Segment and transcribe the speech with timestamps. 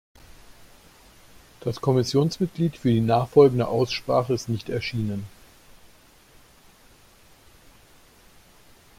[1.59, 5.27] Das Kommissionsmitglied für die nachfolgende Aussprache ist nicht erschienen.